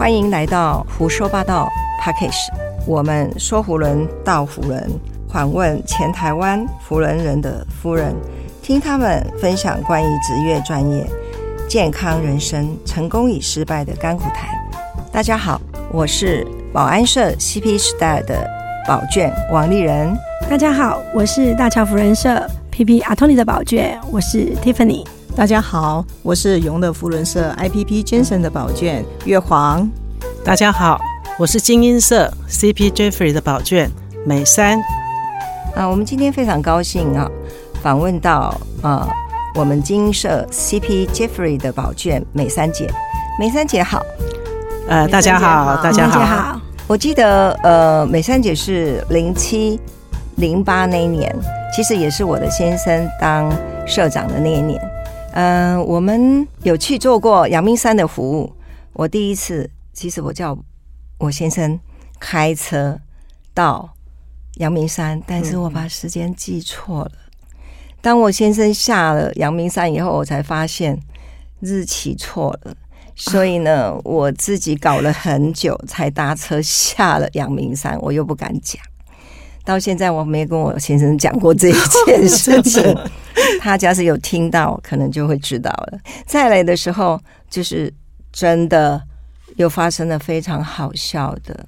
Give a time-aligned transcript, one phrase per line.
[0.00, 1.68] 欢迎来到胡说八道
[2.00, 4.90] p a c k a g e 我们说胡人道胡人，
[5.28, 8.16] 访问前台湾胡人人的夫人，
[8.62, 11.06] 听他们分享关于职业专业、
[11.68, 14.48] 健康人生、成功与失败的甘苦谈。
[15.12, 15.60] 大家好，
[15.92, 18.48] 我是保安社 CP 时代的
[18.88, 20.16] 宝卷王丽人。
[20.48, 25.04] 大家好，我是大乔夫人社 PP 阿托尼的宝卷，我是 Tiffany。
[25.40, 29.88] 大家好，我是永乐福伦社 IPP Jensen 的宝卷月黄。
[30.44, 31.00] 大家好，
[31.38, 33.90] 我是精英社 CP Jeffrey 的宝卷
[34.26, 34.78] 美山。
[35.74, 37.26] 啊，我们今天非常高兴啊，
[37.82, 39.08] 访问到啊
[39.54, 42.92] 我们精英社 CP Jeffrey 的宝卷美三姐。
[43.38, 44.04] 美三姐好，
[44.88, 46.60] 呃，大家好，大家好。
[46.86, 49.80] 我记得呃，美三姐是零七
[50.36, 51.34] 零八那一年，
[51.74, 53.50] 其实也是我的先生当
[53.86, 54.78] 社长的那一年。
[55.32, 58.52] 嗯，我们有去做过阳明山的服务。
[58.92, 60.58] 我第一次，其实我叫
[61.18, 61.78] 我先生
[62.18, 63.00] 开车
[63.54, 63.94] 到
[64.56, 67.12] 阳明山，但是我把时间记错了。
[68.00, 70.98] 当我先生下了阳明山以后，我才发现
[71.60, 72.74] 日期错了。
[73.14, 78.82] 所以呢，我自己搞了很久才搭车下了阳明山，我又不敢讲。
[79.70, 82.82] 到现在我没跟我先生讲过这一件事 情，
[83.60, 85.98] 他假使有听到，可能就会知道了。
[86.26, 87.92] 再来的时候，就是
[88.32, 89.00] 真的
[89.54, 91.64] 又发生了非常好笑的，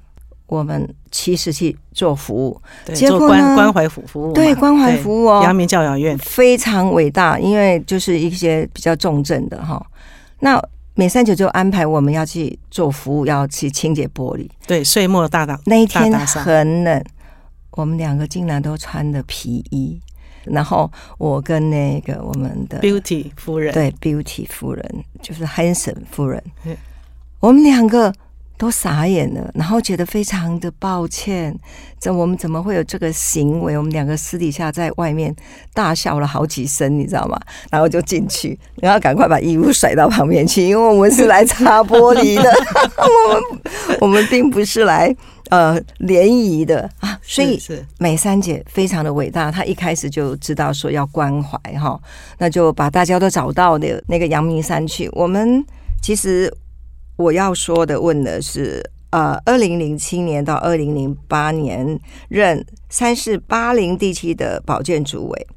[0.47, 2.61] 我们其实去做服务，
[2.93, 9.81] 做关关怀服服务，对关怀服务哦，阳明教养院非常伟大，因为就是一些比较重症的哈。
[10.41, 10.61] 那
[10.95, 17.01] 美三九就安排我们要去做服务，要去清洁玻璃，对，岁末大大那一天很冷。
[17.75, 19.99] 我们两个竟然都穿的皮衣，
[20.45, 26.43] 然后我跟那个我们的 Beauty 夫人，对 Beauty 夫人就是 Hanson 夫人，
[27.39, 28.13] 我们两个
[28.57, 31.53] 都傻眼了，然后觉得非常的抱歉，
[31.99, 33.77] 这我们怎么会有这个行为？
[33.77, 35.35] 我们两个私底下在外面
[35.73, 37.39] 大笑了好几声，你知道吗？
[37.69, 42.49] 然后就进去，然后赶快把衣物甩到旁边去，因为我们是来擦玻璃的，
[42.97, 43.61] 我 们
[44.01, 45.15] 我们并不是来。
[45.49, 47.61] 呃，联谊的啊，所以
[47.99, 51.99] 美三姐非常的伟大，她一开始就知道说要关怀哈，
[52.39, 55.07] 那就把大家都找到的那个阳明山去。
[55.11, 55.63] 我们
[56.01, 56.51] 其实
[57.15, 65.47] 我要说的问的是，呃，二零零七年到二零零八年任三市八零地区的保健主委，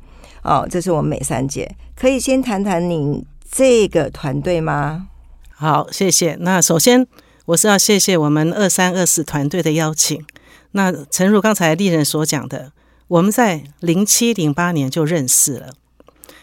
[0.42, 5.08] 哦，这是我们美三姐，可以先谈谈您这个团队吗？
[5.50, 6.36] 好，谢谢。
[6.40, 7.06] 那首先。
[7.46, 10.26] 我是要谢谢我们二三二四团队的邀请。
[10.72, 12.72] 那诚如刚才丽人所讲的，
[13.06, 15.72] 我们在零七零八年就认识了。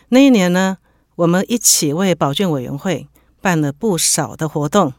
[0.07, 0.77] 那一年呢，
[1.15, 3.09] 我们一起为保健委员会
[3.41, 4.93] 办了不少的活动。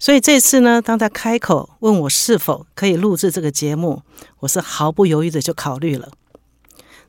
[0.00, 4.02] 所以这次呢，当他开口问我是否可以录制这个节目，
[4.40, 6.08] 我是毫不犹豫的就考虑了。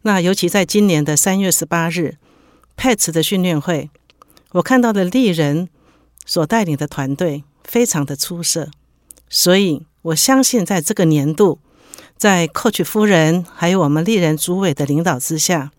[0.03, 2.17] 那尤其在今年的三月十八日
[2.77, 3.89] ，Pets 的训练会，
[4.51, 5.69] 我看到的丽人
[6.27, 7.43] 所带领的团队。
[7.63, 8.69] 非常的出色，
[9.29, 11.59] 所以我相信在这个年度，
[12.17, 15.71] 在 Coach 夫人还有我们丽人主委的领导之下，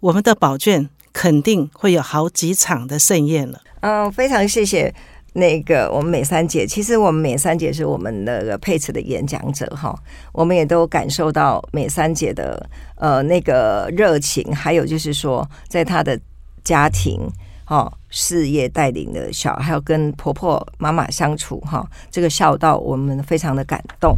[0.00, 3.60] 我们的宝卷肯定会有好几场的盛宴了。
[3.80, 4.94] 嗯，非常谢谢
[5.36, 6.66] 那个我们美三姐。
[6.66, 9.94] 其实我们美三姐是我们那个配词的演讲者哈，
[10.32, 16.18] 我们也都感受到美三姐的呃那个热情，还有就是说在她的
[16.64, 17.20] 家庭。
[17.68, 24.16] 哦，事业带领的小，还有跟婆婆妈妈相处，哈，这个孝道我们非常的感动。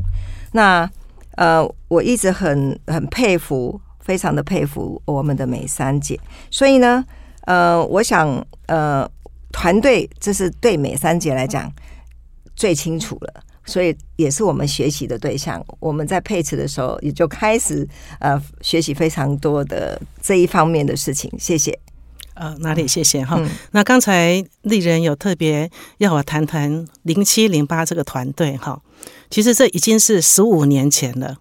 [0.52, 0.86] 那
[1.36, 6.20] 呃，我一直很很佩服，非常的佩服我们的美三姐。
[6.50, 7.02] 所以呢，
[7.46, 9.10] 呃，我想呃，
[9.52, 11.72] 团队这是对美三姐来讲
[12.54, 15.64] 最清楚了，所以也是我们学习的对象。
[15.80, 17.86] 我们在配置的时候也就开始
[18.20, 21.32] 呃学习非常多的这一方面的事情。
[21.38, 21.78] 谢谢。
[22.34, 22.86] 呃，哪里？
[22.86, 23.36] 谢谢哈。
[23.72, 28.80] 那刚才丽人有特别要我谈谈零七零八这个团队哈。
[29.28, 31.38] 其实这已经是十五年前了。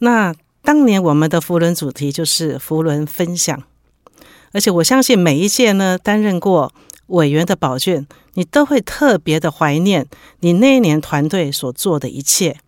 [0.00, 3.62] 那当年我们的福伦主题就是福伦分享，
[4.52, 6.72] 而且我相信每一届呢担任过
[7.08, 10.06] 委员的宝卷，你都会特别的怀念
[10.40, 12.58] 你那一年团队所做的一切。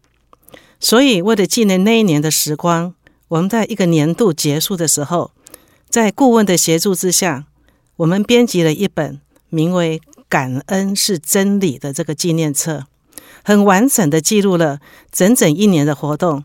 [0.78, 2.94] 所以为了纪念那一年的时光，
[3.28, 5.30] 我们在一个年度结束的时候。
[5.88, 7.46] 在顾问的协助之下，
[7.96, 9.98] 我们编辑了一本名为
[10.28, 12.84] 《感恩是真理》的这个纪念册，
[13.42, 14.78] 很完整的记录了
[15.10, 16.44] 整整一年的活动，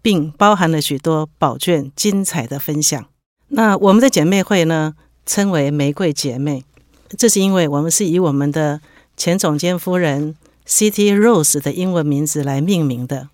[0.00, 3.04] 并包含了许多宝卷精彩的分享。
[3.48, 4.94] 那我们的姐妹会呢，
[5.26, 6.62] 称为玫瑰姐妹，
[7.16, 8.80] 这是因为我们是以我们的
[9.16, 10.34] 前总监夫人
[10.66, 13.28] City Rose 的英文名字来命名的。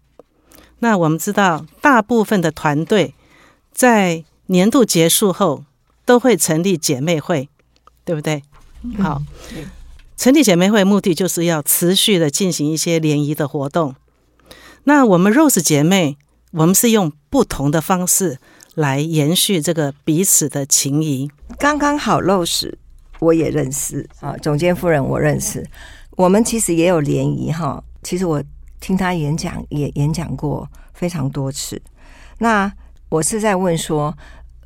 [0.79, 3.15] 那我们知道，大部分的团队
[3.73, 5.65] 在年度结束后
[6.05, 7.49] 都会成立姐妹会，
[8.05, 8.43] 对不对？
[8.99, 9.23] 好，
[10.17, 13.95] 成立姐妹会目的就是要持续的进行一些联谊的活动。
[14.85, 16.19] 那我们 Rose 姐妹，
[16.53, 18.39] 我们是用不同的方式
[18.75, 21.31] 来延续这个彼此的情谊。
[21.59, 22.75] 刚刚好，Rose
[23.19, 25.67] 我也认识啊，总监夫人我认识，
[26.13, 27.83] 我们其实也有联谊哈。
[28.03, 28.43] 其实我
[28.81, 31.81] 听他演讲也演讲过非常多次。
[32.39, 32.71] 那
[33.09, 34.15] 我是在问说，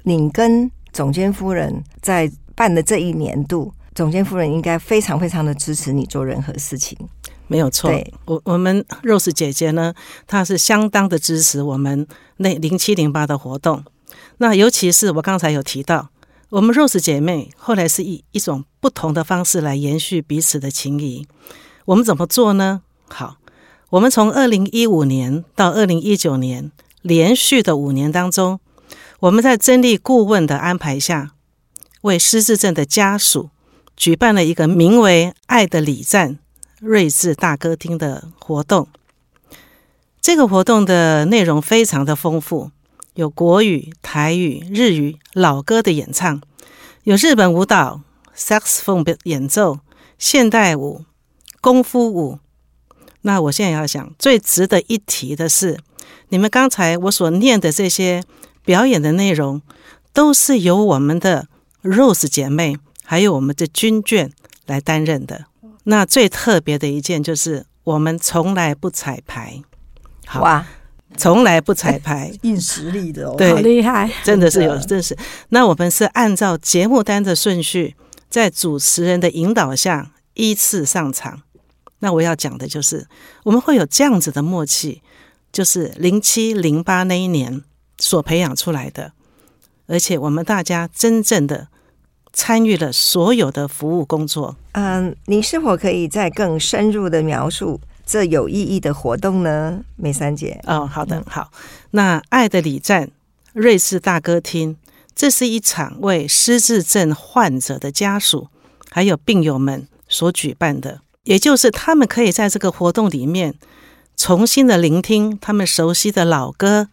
[0.03, 6.99] 你跟总监夫人在办的这一年度，总监夫人应该非常非常的支持你做任何事情。
[7.47, 7.91] 没有错，
[8.27, 9.94] 我我们 Rose 姐姐呢，
[10.27, 12.06] 她是相当的支持我们
[12.39, 13.85] 那零七零八的活动。
[14.39, 16.11] 那尤其是我刚才有提到，
[16.50, 21.27] 我们 Rose 姐妹后来是以一种不同的方式来延续彼此的情谊。
[21.85, 22.81] 我们怎么做呢？
[23.09, 23.37] 好，
[23.91, 26.73] 我们从二零一五年到二零一九年
[27.03, 28.61] 连续的五年当中，
[29.21, 31.33] 我们在真理顾问的安排下，
[32.00, 33.51] 为失智症的家属
[33.94, 36.39] 举办了一个名为“爱的礼赞”。
[36.81, 38.87] 睿智大歌厅的活动，
[40.21, 42.71] 这个活动的内容非常的丰富，
[43.19, 46.41] 有国语、台语、日语老歌的演唱，
[47.03, 48.03] 有日本舞蹈、
[48.37, 49.81] saxophone 演奏、
[50.20, 51.05] 现代舞、
[51.61, 52.38] 功夫舞。
[53.23, 55.81] 那我现在要讲最值得一提的是，
[56.29, 58.23] 你们刚才我所念的这些
[58.65, 59.61] 表演的内容，
[60.12, 61.49] 都是由我们的
[61.82, 64.31] Rose 姐妹还有我们的军眷
[64.67, 65.47] 来担任的。
[65.82, 69.61] 那最特别的一件就是，我们从来不彩排，
[70.25, 70.65] 好哇，
[71.16, 75.16] 从来不彩排， 硬实力的哦，对，好厉害，真的是有，真是。
[75.49, 77.96] 那我们是按照节目单的顺序，
[78.28, 81.43] 在主持人的引导下依次上场。
[82.00, 83.06] 那我要讲的就是，
[83.44, 85.02] 我们会有这样子的默契，
[85.52, 87.62] 就是零七零八那一年
[87.99, 89.12] 所培养出来的，
[89.87, 91.69] 而且我们大家真正的。
[92.31, 94.55] 参与了所有的服务工作。
[94.72, 99.84] 嗯，你是否可以再更深入的描述这有意义的活动呢？
[99.96, 100.58] 美三姐。
[100.64, 101.50] 哦，好的，好。
[101.90, 103.10] 那爱的礼赞
[103.52, 104.76] 瑞士大歌厅，
[105.14, 108.49] 这是一场为失智症患者的家属
[108.90, 113.55] 还有病友们所举办的，也就是他们可以在这个活动里面
[114.16, 116.88] 重新的聆听他们熟悉的老歌，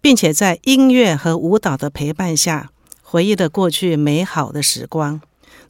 [0.00, 2.70] 并且在音乐和舞蹈的陪伴下。
[3.02, 5.20] 回忆了过去美好的时光。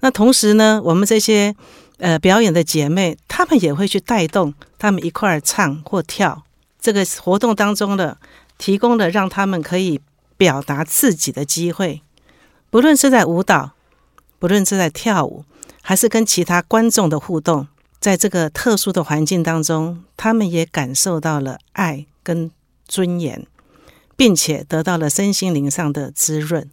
[0.01, 1.55] 那同时呢，我们这些
[1.99, 6.45] 呃表演的姐妹，她们也会去带动她们一块儿唱或跳。
[6.81, 8.19] 这个活动当中的
[8.59, 10.01] 提供了让他们可以
[10.37, 12.03] 表达自己的机会，
[12.69, 13.71] 不论是在舞蹈，
[14.39, 15.45] 不论是在跳舞，
[15.81, 17.69] 还是跟其他观众的互动，
[17.99, 22.51] 在这个特殊的环境当中，他们也感受到了爱跟
[22.87, 23.47] 尊严，
[24.15, 26.69] 并且得到了身心灵上的滋润。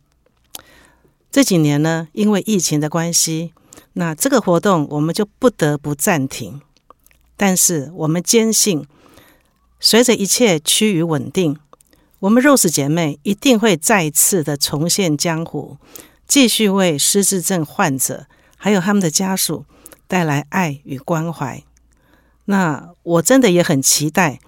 [1.32, 3.54] 这几年呢，因为疫情的关系，
[3.94, 6.62] 那这个活动我们就不得不暂停。
[7.36, 8.86] 但是我们坚信，
[9.80, 11.58] 随着一切趋于稳定，
[12.20, 15.78] 我们 Rose 姐妹一定会再次的重现江湖，
[16.28, 18.28] 继续为失智症患者
[18.58, 19.66] 还有他们的家属
[20.08, 21.64] 带来爱与关怀。
[22.46, 24.40] 那我真的也很期待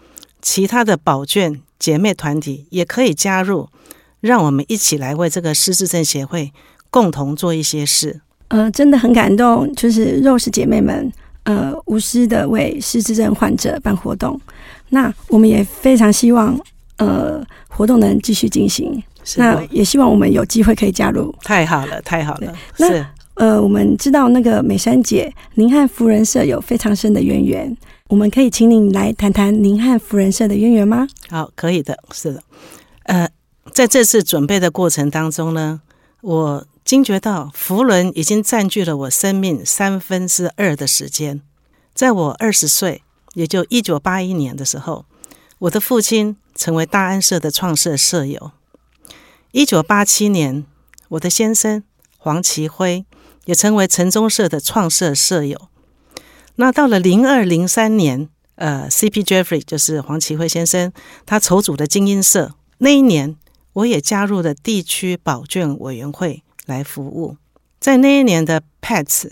[0.41, 3.69] 其他的宝卷姐妹团体也可以加入，
[4.19, 6.53] 让我们一起来为这个失智症协会。
[6.89, 8.21] 共同做一些事，
[8.53, 9.67] 呃，真的很感动。
[9.73, 14.39] 就是肉食姐妹们，呃，无私的为失智症患者办活动。
[14.89, 16.55] 那我们也非常希望，
[16.97, 19.01] 呃，活动能继续进行。
[19.37, 21.33] 那也希望我们有机会可以加入。
[21.41, 22.53] 太好了，太好了。
[22.77, 27.75] 那呃，我们知道那个美山姐，您和福人社有非常深的渊源。
[28.09, 31.07] 我们可以请您来谈谈您和福人社的渊源吗？
[31.27, 31.97] 好，可以的。
[32.11, 32.43] 是的，
[33.05, 33.27] 呃，
[33.73, 35.81] 在这次准备的过程当中呢，
[36.21, 36.63] 我。
[36.85, 41.41] 惊觉到福伦已经占据了我生命三分之二的时间。
[41.93, 43.03] 在我二十岁，
[43.35, 45.05] 也就一九八一年的时候，
[45.59, 48.51] 我的父亲成为大安社的创社社友。
[49.51, 50.65] 一九八七年，
[51.09, 51.83] 我的先生
[52.17, 53.05] 黄奇辉
[53.45, 55.69] 也成为城中社的创社社友。
[56.55, 59.23] 那到了零二零三年，呃，C.P.
[59.23, 60.91] Jeffrey 就是黄奇辉先生，
[61.25, 63.37] 他筹组的精英社，那一年
[63.73, 66.43] 我也加入了地区保卷委员会。
[66.65, 67.37] 来服务，
[67.79, 69.31] 在那一年的 Pets，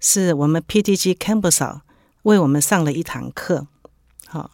[0.00, 1.80] 是我们 PTG Campus
[2.22, 3.66] 为我们上了一堂课。
[4.26, 4.50] 好，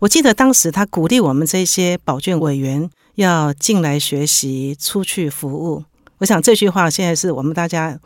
[0.00, 5.84] 我记得当时他鼓励我们这些保卷委员要进来学习，出去服务。
[6.18, 7.98] 我想这句话现在是我们大家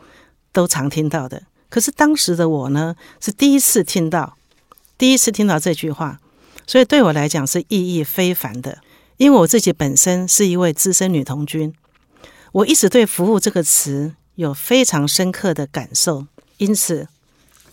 [0.51, 1.43] 都常听到的。
[1.69, 4.37] 可是当时的我呢，是第一次听到
[4.97, 6.19] 第一次听到这句话，
[6.65, 8.79] 所以对我来讲是意义非凡的。
[9.17, 11.73] 因为我自己本身是一位资深女童军，
[12.51, 16.25] 我一直对“服务”这个词有非常深刻的感受，
[16.57, 17.07] 因此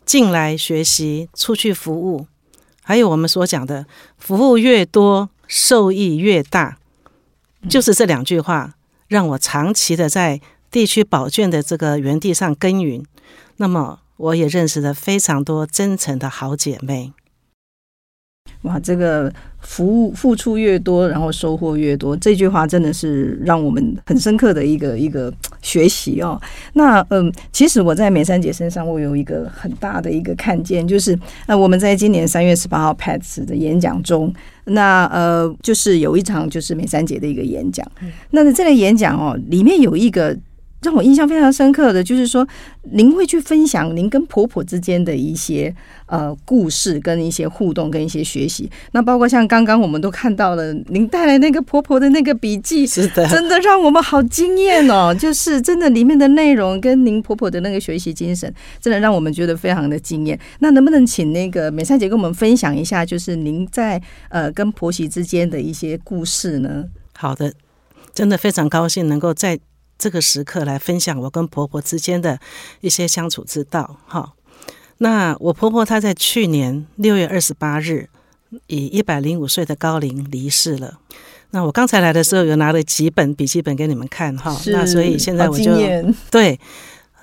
[0.04, 2.26] 进来学习、出去服务，
[2.83, 3.87] 还有我们所讲的
[4.19, 6.78] “服务越多，受益越大”，
[7.69, 8.75] 就是这两句话
[9.09, 10.40] 让我长期的在
[10.71, 13.04] 地区保卷的这个原地上耕耘。
[13.57, 17.12] 那么，我也认识了非常多真诚的好姐妹。
[18.64, 26.40] 哇，这个服务付出越多，然后收获越多，这句话真的是让我们很深刻的一个一个学习哦。
[26.73, 34.33] 那嗯，其实我在美珊姐身上，我有一个很大的一个看见，就是呃，我们在今年三月十八号 Pats 的演讲中，
[34.64, 37.87] 那呃，就是有一场就是美珊姐的一个演讲。
[38.30, 40.37] 那这个演讲哦，里面有一个。
[40.85, 42.47] 让我印象非常深刻的就是说，
[42.93, 45.75] 您会去分享您跟婆婆之间的一些
[46.07, 48.71] 呃故事，跟一些互动，跟一些学习。
[48.93, 55.12] 那包括像刚刚我们都看到了您带来那个婆婆的那个笔记， 是的，真的让我们好惊艳哦！
[55.19, 60.38] 就是真的里面的内容跟您婆婆的那个学习精神，真的让我们觉得非常的惊艳。
[60.59, 66.85] 那能不能请那个美善姐跟我们分享一下，就是您在呃跟婆媳之间的一些故事呢？
[67.17, 67.53] 好的，
[68.12, 69.59] 真的非常高兴能够在。
[69.99, 72.39] 这个时刻来分享我跟婆婆之间的
[72.81, 74.33] 一些相处之道，哈。
[74.99, 78.09] 那我婆婆她在去年六月二十八日
[78.67, 80.99] 以一百零五岁的高龄离世了。
[81.51, 84.61] 那我刚才来的时候有拿了几本笔记本给你们看，哈。
[84.67, 85.73] 那所以现在我就
[86.31, 86.59] 对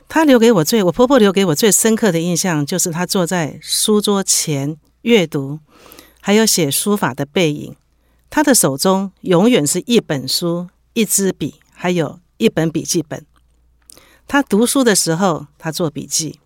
[0.08, 5.60] 她留给我最我婆婆留给我最深刻的印象就是她坐在书桌前阅读，
[6.22, 7.75] 还有写书法的背影。
[8.30, 12.21] 她的手中永远是一本书、一支笔，还有。
[12.41, 13.24] 一本笔记本，
[14.27, 16.39] 他读书的时候，他做笔记，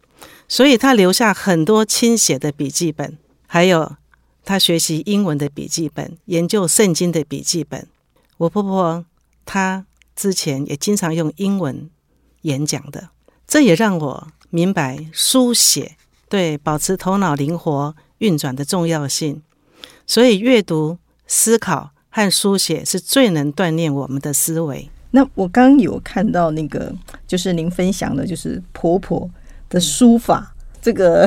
[0.45, 3.95] 所以他留下很多亲写的笔记本，还有
[4.43, 7.87] 他学习英文的笔记本、研究圣经的笔记本。
[8.35, 9.05] 我婆婆
[9.45, 9.85] 她
[10.17, 11.89] 之前也经常用英文
[12.41, 13.11] 演讲的，
[13.47, 15.95] 这也让我明白书写
[16.27, 19.41] 对保持头脑灵活运转的重要性。
[20.05, 24.89] 所以，阅读、思考和书写是最能锻炼我们的思维。
[25.15, 26.93] 那我刚有看到那个，
[27.25, 29.31] 就是您分享的，就是婆婆
[29.69, 31.21] 的书法，这个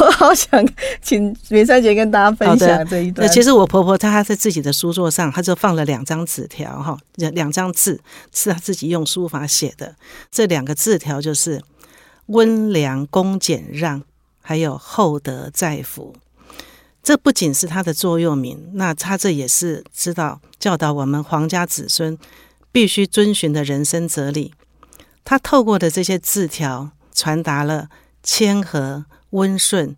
[0.00, 0.68] 我 好想
[1.00, 3.24] 请梅三姐跟大家分享这一段。
[3.24, 8.00] 那其实我婆婆她在自己的书桌上，她就放了两张纸条，哈，两张字
[8.34, 9.94] 是她自己用书法写的。
[10.32, 11.62] 这两个字条就是
[12.26, 14.02] “温良恭俭让”，
[14.42, 16.12] 还有“厚德载福”。
[17.04, 22.18] 这不仅是她的座右铭，那她这也是知道教导我们皇家子孙。
[22.76, 24.52] 必须遵循的人生哲理，
[25.24, 27.88] 他透过的这些字条，传达了
[28.22, 29.96] 谦和、温顺、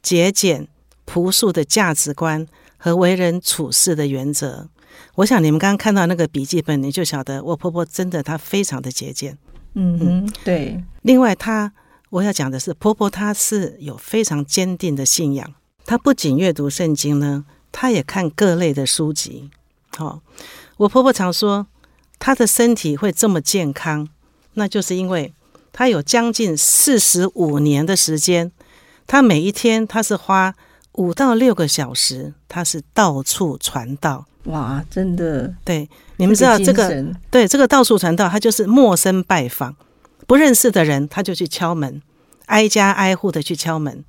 [0.00, 0.68] 节俭、
[1.04, 4.68] 朴素的价值观和为人处事的原则。
[5.16, 9.36] 我想你们刚刚看到那个笔记本，你就晓得我婆婆真的她非常的节俭。
[9.74, 10.80] 嗯哼，对。
[11.02, 11.72] 另外，她
[12.10, 15.52] 我要讲的是，婆婆她是有非常坚定的信仰。
[15.84, 19.50] 她不仅阅读圣经呢，她也看各类的书籍。
[19.96, 20.20] 好，
[20.76, 21.66] 我婆婆常说。
[22.24, 24.08] 他的身体会这么健康，
[24.54, 25.34] 那就是因为
[25.72, 28.52] 他有将近四十五年的时间，
[29.08, 30.54] 他每一天他是花
[30.92, 34.24] 五到六个小时，他是到处传道。
[34.44, 39.74] 哇，真的，对，你们知道这个，对这个到处传道，他就是陌生拜访，
[40.28, 42.00] 不认识的人他就去敲门，
[42.46, 44.04] 挨家挨户的去敲门。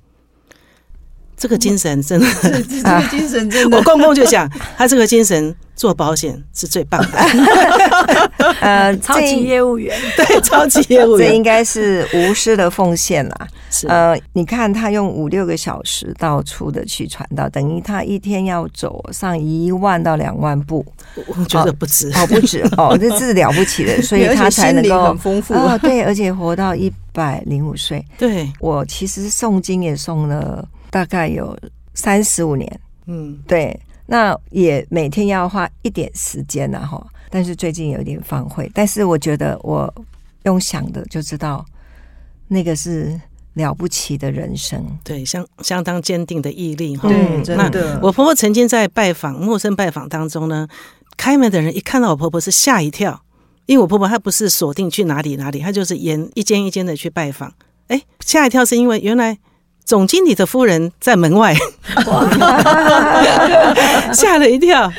[1.36, 7.18] 这个精神真的，这个精神真的，我公公就讲，他这个精神做保险是最棒的。
[8.60, 13.48] 呃， 超级业务员， 对，超级业务员，这应该是无私的奉献啦。
[13.70, 20.84] 是，呃，你看他用五六个小时到处的去传道，等于他一天要走上一万到两万步，
[21.26, 28.04] 我觉得不止，哦，不止，哦，这是了不起的，所以他才能够很丰富啊，对，而且活到一百零五岁。
[28.16, 30.66] 对我其实诵经也诵了。
[30.94, 31.58] 大概有
[31.92, 37.04] 三十五年，嗯，对，那也每天要花一点时间呢，哈。
[37.28, 39.92] 但是最近有点放会，但是我觉得我
[40.44, 41.66] 用想的就知道，
[42.46, 43.20] 那个是
[43.54, 47.08] 了不起的人生，对，相相当坚定的毅力，哈。
[47.08, 47.98] 对，真的。
[48.00, 50.68] 我婆婆曾经在拜访陌生拜访当中呢，
[51.16, 53.20] 开门的人一看到我婆婆是吓一跳，
[53.66, 57.52] 因为我婆婆她不是锁定去哪里哪里，她就是沿一间一间的去拜访，
[57.88, 59.36] 哎，吓一跳是因为原来。
[59.84, 61.54] 总经理的夫人在门外，
[64.12, 64.90] 吓了一跳。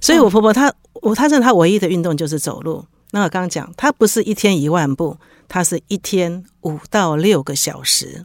[0.00, 0.72] 所以，我婆婆她，
[1.02, 2.84] 我她认她唯一的运动就是走路。
[3.10, 5.16] 那我刚刚讲，她不是一天一万步，
[5.48, 8.24] 她是一天五到六个小时。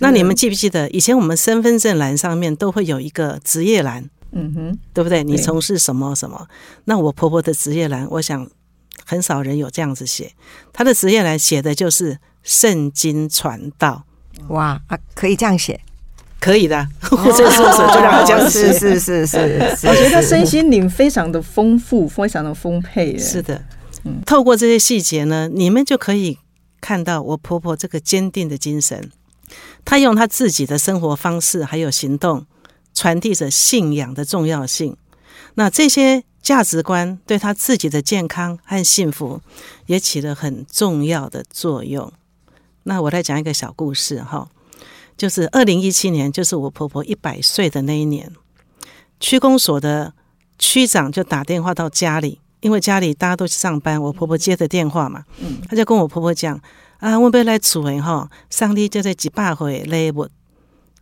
[0.00, 4.08] 那你们记不记得以前我们身份证栏上面都会有一个职业栏？
[4.32, 5.22] 嗯哼，对不对？
[5.22, 6.48] 你从事什么什么？
[6.84, 8.48] 那我婆婆的职业栏，我想
[9.04, 10.32] 很少人有这样子写。
[10.72, 14.04] 她的职业栏写的就是圣经传道。
[14.48, 15.80] 哇啊，可以这样写，
[16.40, 16.86] 可以的。
[17.10, 19.36] 我这说说就让他这样 是是是 是，
[19.86, 23.16] 我觉得身心灵非常的丰富，非常的丰沛。
[23.18, 23.64] 是的，
[24.26, 26.38] 透过这些细节呢，你们就可以
[26.80, 29.10] 看到我婆婆这个坚定的精神。
[29.84, 32.46] 她用她自己的生活方式还有行动，
[32.94, 34.96] 传递着信仰的重要性。
[35.54, 39.40] 那这些价值观对她自己的健康和幸福
[39.86, 42.12] 也起了很重要的作用。
[42.84, 44.48] 那我来讲一个小故事哈，
[45.16, 48.32] 就是二零一七年，就是我婆婆一百岁的那一年，
[49.20, 50.12] 区公所的
[50.58, 55.24] 区长就打电话到家里，因为家里大家都去上班，我婆婆接的电话嘛，
[55.68, 56.60] 他就跟我婆婆讲。
[56.98, 60.28] 啊，我要来厝诶哈，上帝就在几百回来我。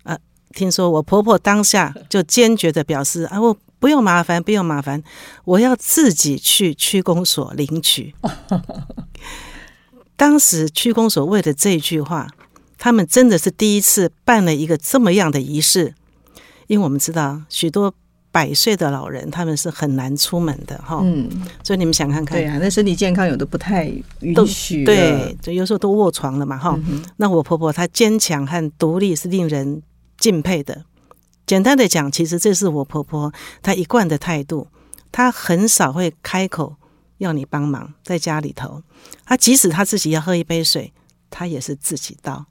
[0.02, 0.16] 啊，
[0.54, 5.02] 听说我婆婆当下就坚决的表示啊，我不用麻烦，不用麻烦，
[5.44, 8.14] 我要自己去区公所领取。
[10.20, 12.28] 当时区公所为了这句话，
[12.76, 15.94] 他们真的是第一次办了一个这么样的仪式，
[16.66, 17.94] 因为我们知道许多。
[18.32, 21.00] 百岁的老人，他们是很难出门的哈。
[21.02, 21.28] 嗯，
[21.64, 23.86] 所以你们想看看，对啊，那身体健康有的不太
[24.20, 26.78] 允许，对，就有时候都卧床了嘛哈。
[27.16, 29.82] 那我婆婆她坚强和独立是令人
[30.16, 30.84] 敬佩的。
[31.44, 34.68] 简单的讲，其实这是我婆婆她一贯的态度，
[35.10, 36.76] 她很少会开口
[37.20, 38.82] 要你帮忙，在家里头，
[39.24, 40.92] 她即使他自己要喝一杯水，
[41.30, 42.44] 他也是自己倒。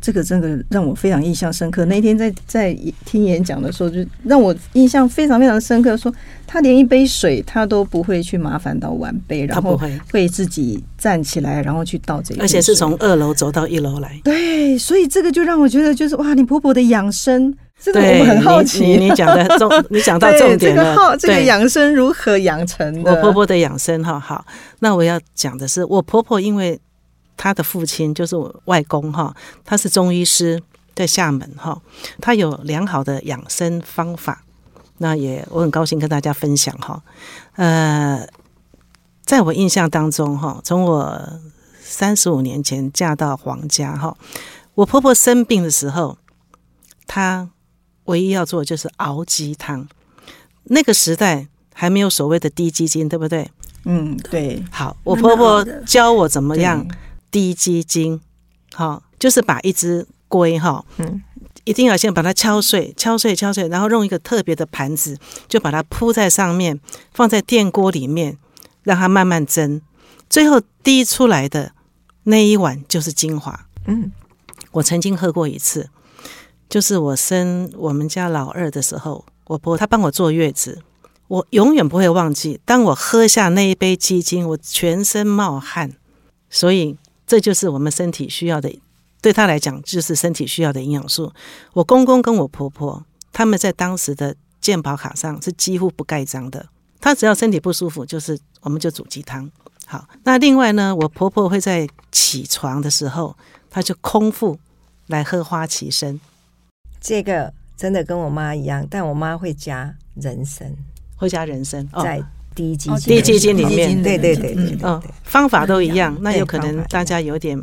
[0.00, 1.84] 这个真的让我非常印象深刻。
[1.84, 2.74] 那天在在
[3.04, 5.94] 听演讲的时候，就让我印象非常非常深刻。
[5.94, 6.12] 说
[6.46, 9.78] 他连一杯水他都不会去麻烦到晚辈，然后
[10.10, 14.18] 会自己站起来，然后去倒这个，而且是从二楼走到一楼来。
[14.24, 18.96] 对，所以这个就让我觉得，就是哇，你婆婆的养生，真的我们很好奇。
[18.96, 21.16] 你讲的 重，你讲到重点了。
[21.16, 23.10] 这个养生如何养成的？
[23.14, 24.44] 我婆婆的养生哈好。
[24.80, 26.80] 那我要讲的是，我婆婆因为。
[27.36, 29.34] 她的父亲就是我外公哈，
[29.64, 30.62] 他是中医师，
[30.94, 31.76] 在厦门哈，
[32.20, 34.44] 他有良好的养生方法，
[34.98, 37.02] 那也我很高兴跟大家分享哈。
[37.56, 38.24] 呃，
[39.26, 41.40] 在我印象当中哈，从我
[41.82, 44.16] 三十五年前嫁到黄家哈，
[44.76, 46.16] 我婆婆生病的时候，
[47.08, 47.50] 她
[48.04, 49.86] 唯一要做就是熬鸡汤。
[50.64, 53.50] 那个时代还没有所谓的低基金，对不对？
[53.84, 54.64] 嗯，对。
[54.70, 56.86] 好，我婆婆教我怎么样。
[57.30, 58.20] 低鸡精，
[58.74, 61.20] 好，就是把一只龟哈，嗯，
[61.64, 66.78] 一定要先把它敲碎，敲碎，敲碎，然后用一个特别的盘子，就把它铺在上面，
[67.12, 68.38] 放在电锅里面，
[68.84, 69.82] 让它慢慢蒸，
[70.30, 71.72] 最后滴出来的
[72.22, 73.66] 那一碗就是精华。
[73.88, 74.12] 嗯，
[74.70, 75.90] 我曾经喝过一次，
[76.74, 80.82] 就是我生我们家老二的时候，我婆她帮我坐月子，
[81.28, 85.92] 我永远不会忘记，当我喝下那一杯鸡精，我全身冒汗，
[86.50, 86.98] 所以。
[87.26, 88.68] 这就是我们身体需要的，
[89.22, 91.32] 对他来讲就是身体需要的营养素。
[91.74, 96.66] 我公公跟我婆婆他们在当时的健保卡上是几乎不盖章的。
[97.00, 99.48] 他只要身体不舒服，就是我们就煮鸡汤。
[99.86, 103.36] 好，那另外呢，我婆婆会在起床的时候，
[103.70, 104.58] 她就空腹
[105.06, 106.20] 来喝花旗参。
[107.04, 110.74] 这个真的跟我妈一样，但我妈会加人参，
[111.16, 112.24] 会加人参在。
[112.56, 117.60] 低基金，低基金里面，对对对对，嗯，方法都一样，那有可能大家有点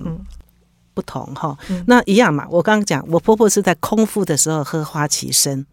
[0.94, 1.58] 不同哈。
[1.88, 5.66] 那一样嘛，我刚刚讲，我婆婆是在空腹的时候喝花旗参。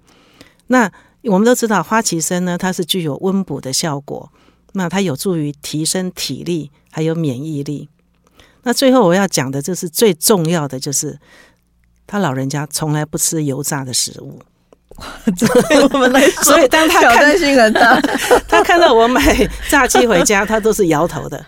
[0.69, 0.89] 那
[1.25, 4.31] 我们都知道，花旗参呢，它是具有温补的效果，
[4.75, 7.89] 那它有助于提升体力还有免疫力。
[8.63, 11.19] 那最后我要讲的就是最重要的，就是
[12.09, 14.41] 他老人家从来不吃油炸的食物。
[15.39, 18.01] 对我们来说，所以当他挑战性很大。
[18.49, 21.47] 他看到我买炸鸡回家，他都是摇头的。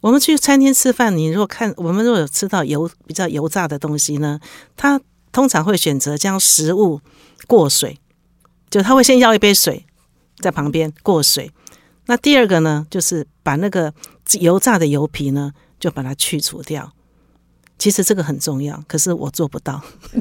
[0.00, 4.40] 我们去餐厅吃饭，你如果看我们如果有吃到油比较油炸的东西呢，
[4.76, 7.00] 他通常会选择将食物
[7.46, 8.00] 过水，
[8.70, 9.86] 就他会先要一杯水
[10.38, 11.52] 在旁边过水。
[12.06, 13.92] 那第二个呢，就是把那个
[14.40, 16.90] 油炸的油皮呢，就把它去除掉。
[17.80, 19.80] 其实这个很重要，可是我做不到。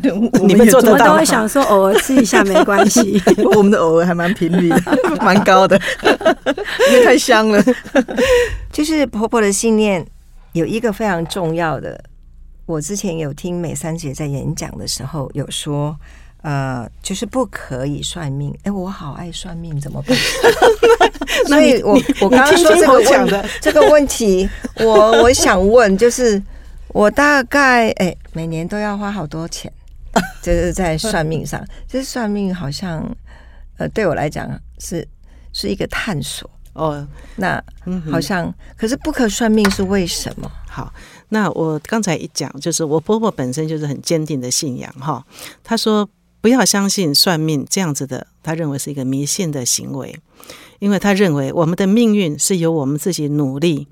[0.47, 1.07] 你们做得到？
[1.07, 3.21] 我都会想说，偶尔吃一下没关系。
[3.53, 4.69] 我们的偶尔还蛮频率
[5.19, 5.77] 蛮高的，
[6.89, 7.61] 因为太香了。
[8.71, 10.07] 就是婆婆的信念
[10.53, 12.01] 有一个非常重要的，
[12.65, 15.93] 我之前有听美三姐在演讲的时候有说，
[16.43, 18.57] 呃，就是不可以算命。
[18.63, 20.17] 哎，我好爱算命，怎么办？
[21.47, 26.41] 所以我我刚刚说这个问这个问题，我我想问就是。
[26.93, 29.71] 我大概哎，每年都要花好多钱，
[30.41, 31.63] 就是在算命上。
[31.87, 33.03] 就是算命好像，
[33.77, 34.49] 呃，对我来讲
[34.79, 35.07] 是
[35.53, 37.07] 是一个探索哦。
[37.35, 37.63] 那
[38.11, 40.51] 好像，可是不可算命是为什么？
[40.67, 40.91] 好，
[41.29, 45.23] 那我刚才一讲，就是我婆婆本身就是很坚定的信仰哈。
[45.63, 46.09] 她说
[46.41, 50.19] 不要相信算命这样子的，她认为是一个迷信的行为，
[50.79, 53.87] 因为她认为我们的命运是由我们自己努力。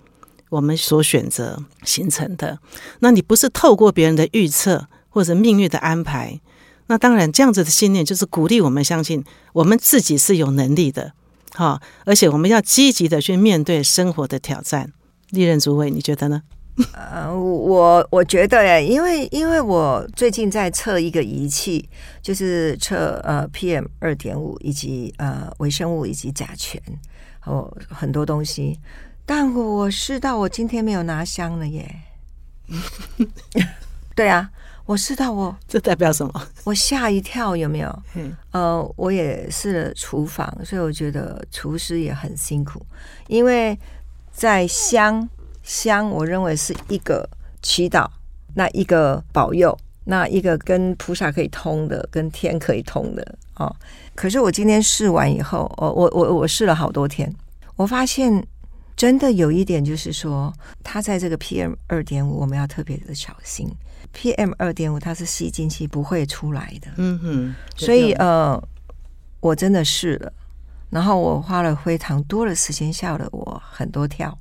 [0.49, 2.59] 我们所选择形成的，
[2.99, 6.39] 那你不是透过别人的预测或者命运的安排，
[6.87, 11.11] 那当然这样子的信念就是鼓励我们相信我们自己是有能力的，
[11.53, 14.93] 好，而且我们要积极的去面对生活的挑战。
[15.31, 16.41] 历任主委，你觉得呢？
[16.93, 21.89] 呃，我我觉得，因为因为我最近在测一个仪器，
[22.21, 26.81] 就是测呃 PM 二点五以及呃微生物以及甲醛
[27.43, 28.79] 哦很多东西。
[29.29, 31.95] 但我试到我今天没有拿香了耶。
[34.15, 34.49] 对啊，
[34.85, 36.47] 我试到我 这代表什么？
[36.63, 38.03] 我吓一跳，有没有？
[38.15, 42.81] 嗯，呃，我也试了厨房，所以我觉得厨师也很辛苦，
[43.27, 43.77] 因为
[44.31, 45.27] 在香
[45.61, 47.29] 香，我认为是一个
[47.61, 48.07] 祈祷，
[48.55, 53.75] 那一个保佑，那一个跟菩萨可以通的，跟天可以通的哦。
[54.15, 57.35] 可是我今天试完以后，我我我我试了好多天，
[57.75, 58.47] 我发现。
[58.97, 60.51] 真的有一点就是说，
[60.83, 63.69] 它在这个 PM 二点五，我们要特别的小心。
[64.13, 67.55] PM 二点五它是吸进去不会出来的，嗯哼。
[67.75, 68.61] 所以呃，
[69.39, 70.33] 我真的试了，
[70.89, 74.35] 然后我花了非常多的时间，吓了我很多跳。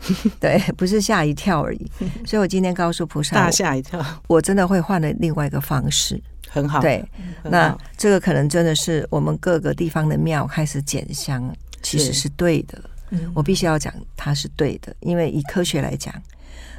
[0.40, 1.90] 对，不是吓一跳而已。
[2.24, 6.80] 所以我今天告诉菩萨，大吓一跳，我真的会换了另外一个方式，很好。
[6.80, 7.06] 对，
[7.44, 12.82] 那这个可能真的是我们各个地方的庙开始减香，其实是对的。
[13.34, 16.14] 我必须要讲，它是对的，因为以科学来讲，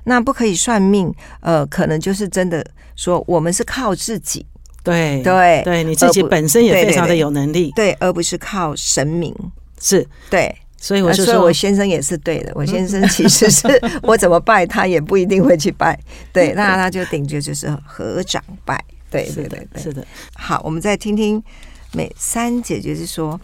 [0.03, 1.13] 那不可以算命。
[1.39, 2.65] 呃，可能就是真的
[2.95, 4.45] 说，我们是靠自己，
[4.83, 9.35] 对对对，你自己本身也非常的有能力，对，而不是靠神明。
[9.79, 12.51] 是对，所以我就说，我先生也是对的。
[12.55, 13.67] 我先生其实是
[14.03, 15.99] 我怎么拜，他也不一定会去拜。
[16.31, 18.83] 对，那他就顶着就是合掌拜。
[19.09, 20.05] 对对对对，是的。
[20.35, 21.43] 好，我们再听听
[21.91, 23.39] 美三姐，就是说，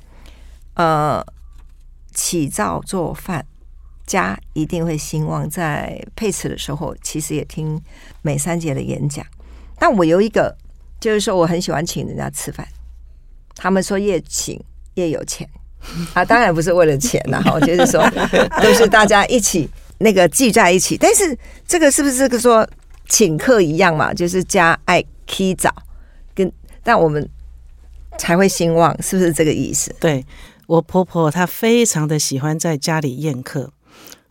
[0.76, 1.26] 呃。
[2.18, 3.46] 起灶做饭，
[4.08, 5.48] 家一定会兴旺。
[5.48, 7.80] 在配词的时候，其实也听
[8.24, 9.24] 美三姐的演讲。
[9.78, 10.58] 但我有一个，
[11.00, 12.68] 就是说我很喜欢请人家吃饭。
[13.56, 14.60] 他们说越请
[14.96, 15.48] 越有钱
[16.16, 18.04] 啊，当然不是为了钱呐，我就是说
[18.64, 20.98] 都是大家一起那个聚在一起。
[20.98, 22.68] 但是这个是不是跟说
[23.08, 24.12] 请客一样嘛？
[24.12, 25.72] 就是家爱起早，
[26.34, 26.52] 跟
[26.82, 27.30] 但我们
[28.18, 29.96] 才会兴旺，是不是这个意思？
[30.00, 30.26] 对。
[30.68, 33.72] 我婆婆她非常的喜欢在家里宴客，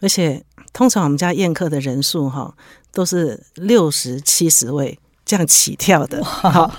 [0.01, 2.55] 而且通常我们家宴客的人数哈
[2.93, 6.23] 都是六十七十位这样起跳的。
[6.23, 6.77] 好，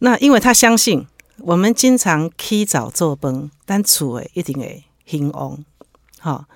[0.00, 1.06] 那因为她相信
[1.38, 5.64] 我们经常起早做崩，但厨诶一定会兴旺。
[6.18, 6.46] 好，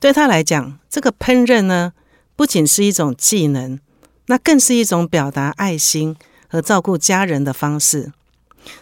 [0.00, 1.92] 对她来讲，这个烹饪呢
[2.34, 3.78] 不仅是一种技能，
[4.26, 6.16] 那更是一种表达爱心
[6.48, 8.12] 和照顾家人的方式。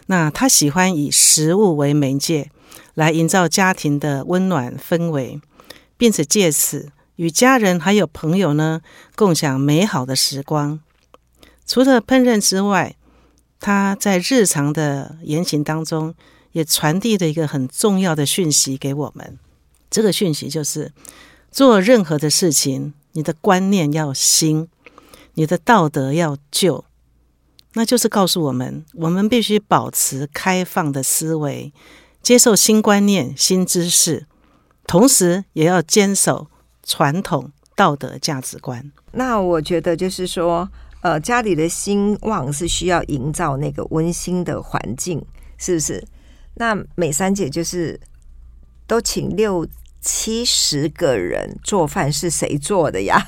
[0.07, 2.49] 那她喜欢以食物为媒介。
[2.93, 5.39] 来营造家庭的温暖氛围，
[5.97, 8.81] 并且借此与家人还有朋友呢
[9.15, 10.79] 共享美好的时光。
[11.65, 12.95] 除了烹饪之外，
[13.59, 16.13] 他在日常的言行当中
[16.51, 19.39] 也传递了一个很重要的讯息给我们。
[19.89, 20.91] 这个讯息就是：
[21.49, 24.67] 做任何的事情，你的观念要新，
[25.35, 26.83] 你的道德要旧。
[27.73, 31.71] 那就是告诉我们，我们必须保持开放的思维。
[32.23, 34.25] 接受新观念、新知识，
[34.87, 36.47] 同时也要坚守
[36.81, 38.91] 传统道德价值观。
[39.11, 40.69] 那我觉得就是说，
[41.01, 45.23] 呃，家里的兴旺是需要营造那个温馨的环境，
[45.57, 46.01] 是不是？
[46.55, 47.99] 那美三姐就是
[48.87, 49.67] 都请六
[49.99, 53.27] 七十个人做饭，是谁做的呀？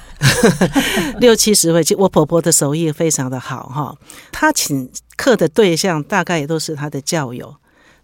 [1.19, 3.97] 六七十位，就我婆婆的手艺非常的好哈。
[4.31, 7.57] 她请客的对象大概也都是她的教友。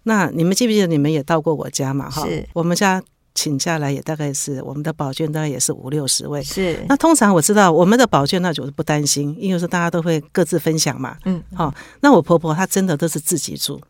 [0.04, 2.10] 那你们记不记得你们也到过我家嘛？
[2.10, 3.02] 哈，我们家
[3.34, 6.42] 请下来也大概是我们的保卷，大概也是五六十位。
[6.42, 11.16] 是，那通常我知道我们的保卷，那就是不担心，因为说大家都会各自分享嘛。
[11.24, 13.80] 嗯，好，那我婆婆她真的都是自己煮，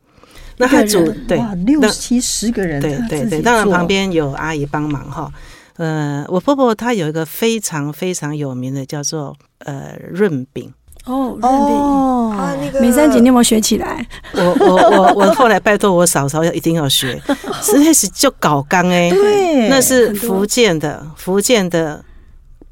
[0.58, 5.32] 那她煮对六七十个人，对对对，当然旁边有阿姨帮忙哈。
[5.76, 10.72] 呃，我婆婆她有一个非常非常有名的叫做呃润饼。
[11.04, 14.06] 哦，哦，那个美三姐，你有没有学起来？
[14.34, 17.20] 我我我我后来拜托我嫂嫂要一定要学，
[17.60, 22.04] 实在是就搞刚哎，对，那是福建的福建的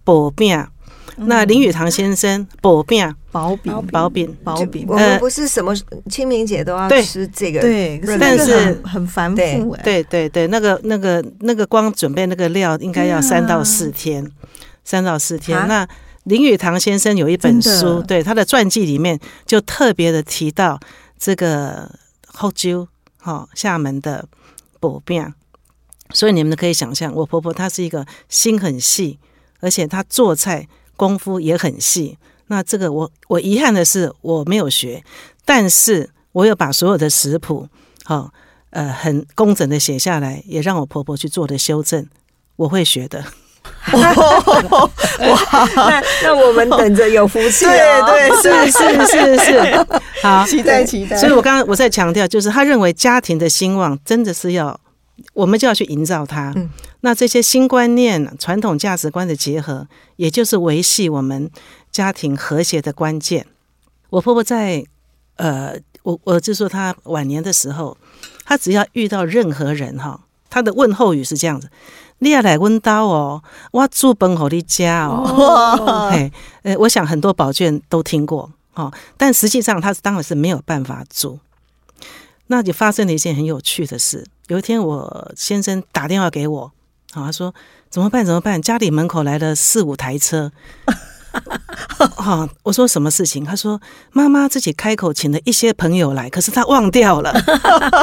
[0.04, 0.64] 薄饼，
[1.16, 4.36] 那林语堂先生薄饼薄饼，薄饼。
[4.44, 4.86] 薄饼。
[4.88, 5.74] 我，们不是什么
[6.08, 14.30] 清明节都要吃这个，对，但是很很繁复哎，对对对，那个那个那个光准备那个料应该要三到四天，
[14.84, 15.58] 三到四天。
[15.58, 15.66] 啊。
[15.66, 15.88] 那
[16.24, 20.78] 林语堂先生有一本书，对他的传记里面就特别的提到
[21.18, 21.90] 这个
[22.26, 22.86] 后灸，
[23.18, 24.28] 哈、厦门的
[24.78, 25.32] 薄饼。
[26.12, 29.18] 所以你们可以想象，我婆婆她是一个心很细，
[29.60, 32.18] 而且她做菜功夫也很细。
[32.48, 35.04] 那这个我我遗憾的是我没有学，
[35.44, 37.68] 但是我有把所有的食谱，
[38.04, 38.32] 好、
[38.70, 42.06] 呃，很工整的写下来，也让我婆婆去做的修正。
[42.56, 43.24] 我会学的，
[43.92, 44.14] 那
[46.22, 48.06] 那我们等着有福气对哦。
[48.06, 49.86] 对是是是是，
[50.22, 51.16] 好，期待期待。
[51.16, 54.78] 所以我刚刚我在强调，就是他认为家庭的兴旺真的是要，
[55.34, 56.52] 我们就要去营造它。
[56.56, 56.70] 嗯
[57.02, 61.50] 那这些新观念、传统价值观的结合，也就是维系我们
[61.90, 63.46] 家庭和谐的关键。
[64.10, 64.84] 我婆婆在
[65.36, 67.96] 呃，我我就说她晚年的时候，
[68.44, 70.20] 她只要遇到任何人哈，
[70.50, 71.70] 她的问候语是这样子
[72.20, 75.76] ：“你要来温刀哦，我煮饭给你家哦。
[75.76, 81.38] 哇， 嘿，呃，我想很多宝卷都听过哦，但实际上他当然是没有办法煮。
[82.46, 84.26] 那就发生了一件很有趣的事。
[84.48, 86.72] 有一天，我先生打电话给我，
[87.12, 87.54] 好、他说
[87.88, 88.24] 怎么办？
[88.26, 88.60] 怎么办？
[88.60, 90.50] 家里门口来了四五台车。
[92.16, 93.44] 好、 我说什么事情？
[93.44, 93.80] 他说
[94.10, 97.32] 妈妈自己开口请了一些朋友来，可是他忘掉了。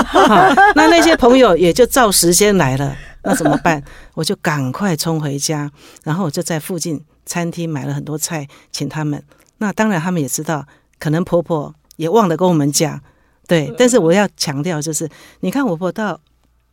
[0.08, 0.28] 好
[0.76, 2.96] 那那些朋友也就照时间来了，
[3.28, 3.84] 那怎么办？
[4.16, 5.70] 我就赶快冲回家，
[6.04, 9.22] 然后我就在附近餐厅买了很多菜请他们。
[9.58, 10.66] 那当然，他们也知道，
[10.98, 13.02] 可能婆婆也忘了跟我们讲，
[13.48, 13.74] 对。
[13.78, 15.10] 但是我要强调，就是
[15.42, 16.20] 你看我婆婆到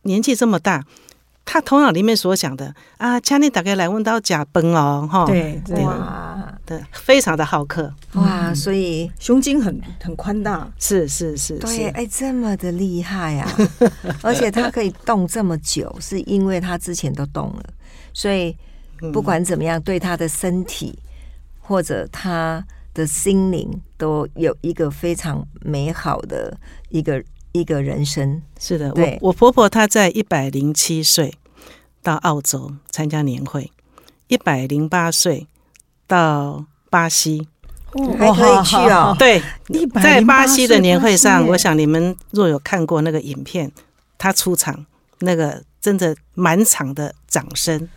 [0.03, 0.85] 年纪这么大，
[1.45, 6.51] 她头脑里面所想的啊，家里大概来问到假崩哦，哈，对对，哇。
[6.65, 13.47] 对，非常的好客，哇，所以胸襟很很宽大，是是是对，哎，这么的厉害啊！
[14.23, 17.63] 而且他可以动这么久，是因为他之前都动了，
[18.13, 18.57] 所以
[19.03, 19.11] 嗯。
[19.11, 20.97] 不管怎么样，对他的身体
[21.59, 26.57] 或者他的心灵都有一个非常美好的
[26.89, 27.23] 一个
[27.59, 28.41] 一个人生。
[28.59, 29.17] 是的，对。
[29.21, 31.33] 我我婆婆她在一百零七岁
[32.03, 33.71] 到澳洲参加年会，
[34.27, 35.47] 一百零八岁
[36.05, 37.47] 到巴西，
[38.17, 43.71] 还可以去哦，对，108在巴西的年会上，我想你们若有看过那个影片，
[44.17, 44.85] 他出场
[45.19, 47.87] 那个真的满场的掌声，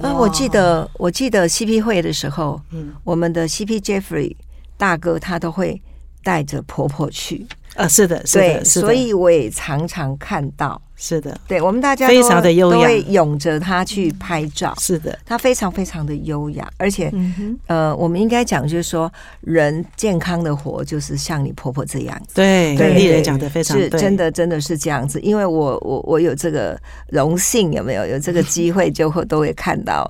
[0.00, 2.92] 啊，我记得我记得 CP 会的时候，嗯。
[3.04, 4.34] 我们的 CP Jeffrey
[4.76, 5.80] 大哥他都会
[6.22, 10.80] 带着婆婆去，呃，是的，是对，的，是的，所以我也常常看到。
[10.94, 12.76] 是的，对我们大家非都常的优雅。
[12.76, 14.72] 都会拥着他去拍照。
[14.78, 25.18] 是的，他非常非常的优雅，而且、嗯，呃，我们应该讲就是说，人健康的活就是像你婆婆这样子，对，对丽人讲的非常对，是真的真的是这样子。
[25.22, 28.06] 因为我我我有这个荣幸，有没有？
[28.06, 30.08] 有这个机会，就会都会看到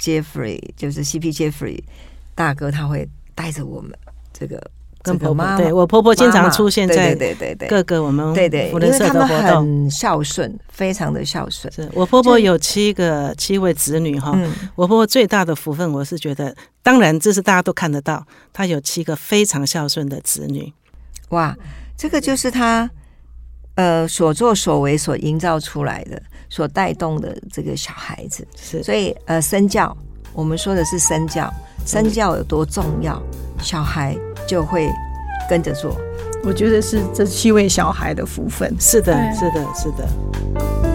[0.00, 1.78] Jeffrey，就是 CP Jeffrey
[2.34, 3.92] 大哥，他会带着我们
[4.32, 4.58] 这个
[5.02, 9.60] 跟婆妈妈对我婆婆经常出现在对对对对各个我们对对，因为他们的活动。
[9.62, 11.72] 很孝顺，非常的孝顺。
[11.72, 20.72] 是我婆婆有七个七位子女哈，嗯，我婆婆最大的福分，我是觉得，当然这是大家都看得到，她有七个非常孝顺的子女。
[21.30, 21.56] 哇，
[21.96, 22.88] 这个就是她
[23.76, 28.46] 呃所作所为所营造出来的，所带动的这个小孩子。
[28.56, 29.96] 是所以呃，身教，
[30.34, 31.50] 我们说的是身教，
[31.86, 33.20] 身教有多重要，
[33.62, 34.14] 小孩
[34.50, 34.92] 就会
[35.48, 35.96] 跟着做。
[36.42, 38.74] 我觉得是这七位小孩的福分。
[38.80, 40.89] 是的，对是的，是的。